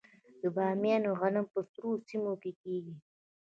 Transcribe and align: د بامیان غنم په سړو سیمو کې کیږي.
د 0.41 0.43
بامیان 0.55 1.03
غنم 1.19 1.45
په 1.53 1.59
سړو 1.71 1.91
سیمو 2.07 2.33
کې 2.41 2.51
کیږي. 2.61 2.95